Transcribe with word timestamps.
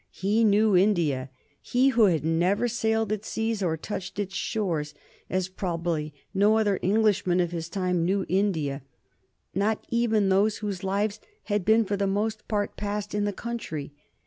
He 0.09 0.43
knew 0.43 0.75
India 0.75 1.29
he 1.61 1.89
who 1.89 2.05
had 2.05 2.25
never 2.25 2.67
sailed 2.67 3.11
its 3.11 3.27
seas 3.27 3.61
or 3.61 3.77
touched 3.77 4.17
its 4.17 4.33
shores 4.33 4.95
as 5.29 5.47
probably 5.47 6.11
no 6.33 6.57
other 6.57 6.79
Englishmen 6.81 7.39
of 7.39 7.51
his 7.51 7.69
time 7.69 8.03
knew 8.03 8.25
India, 8.27 8.81
not 9.53 9.85
even 9.91 10.29
those 10.29 10.57
whose 10.57 10.83
lives 10.83 11.19
had 11.43 11.63
been 11.63 11.85
for 11.85 11.97
the 11.97 12.07
most 12.07 12.47
part 12.47 12.75
passed 12.77 13.13
in 13.13 13.25
the 13.25 13.31
country. 13.31 13.93